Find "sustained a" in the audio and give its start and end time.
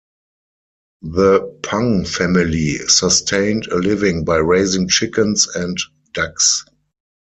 2.87-3.75